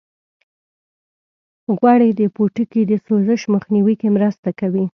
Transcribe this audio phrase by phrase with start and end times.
[1.77, 4.85] غوړې د پوټکي د سوزش مخنیوي کې مرسته کوي.